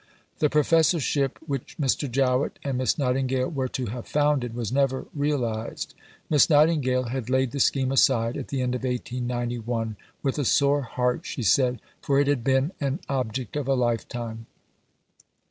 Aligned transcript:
The 0.39 0.49
Professorship 0.49 1.37
which 1.45 1.77
Mr. 1.77 2.09
Jowett 2.09 2.57
and 2.63 2.79
Miss 2.79 2.97
Nightingale 2.97 3.49
were 3.51 3.67
to 3.67 3.85
have 3.85 4.07
founded 4.07 4.55
was 4.55 4.71
never 4.71 5.05
realized. 5.13 5.93
Miss 6.27 6.49
Nightingale 6.49 7.09
had 7.09 7.29
laid 7.29 7.51
the 7.51 7.59
scheme 7.59 7.91
aside 7.91 8.35
at 8.35 8.47
the 8.47 8.63
end 8.63 8.73
of 8.73 8.81
1891 8.81 9.97
"with 10.23 10.39
a 10.39 10.43
sore 10.45 10.81
heart," 10.81 11.27
she 11.27 11.43
said, 11.43 11.79
for 12.01 12.19
it 12.19 12.25
had 12.25 12.43
been 12.43 12.71
"an 12.81 12.97
object 13.09 13.55
of 13.55 13.67
a 13.67 13.75
lifetime." 13.75 14.47